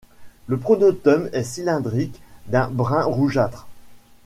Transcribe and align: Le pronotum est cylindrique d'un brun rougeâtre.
Le 0.47 0.57
pronotum 0.57 1.29
est 1.31 1.43
cylindrique 1.43 2.23
d'un 2.47 2.69
brun 2.69 3.03
rougeâtre. 3.03 3.67